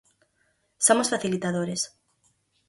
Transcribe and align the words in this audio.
Somos 0.87 1.11
facilitadores. 1.13 1.81